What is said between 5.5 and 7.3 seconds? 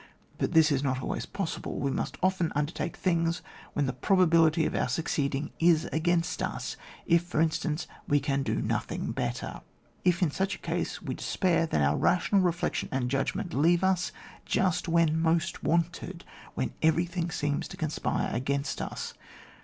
is against us, if^